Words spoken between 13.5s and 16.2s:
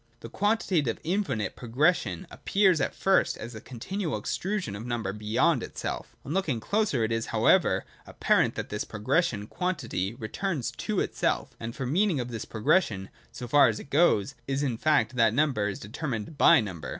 as thought goes, is the fact that number is deter